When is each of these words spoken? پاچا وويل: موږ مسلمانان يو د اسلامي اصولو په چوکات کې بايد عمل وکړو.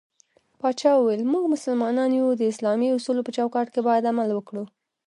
پاچا 0.59 0.91
وويل: 0.95 1.21
موږ 1.31 1.45
مسلمانان 1.55 2.09
يو 2.19 2.27
د 2.39 2.43
اسلامي 2.51 2.87
اصولو 2.93 3.25
په 3.25 3.31
چوکات 3.37 3.67
کې 3.73 3.81
بايد 3.87 4.03
عمل 4.11 4.29
وکړو. 4.33 4.63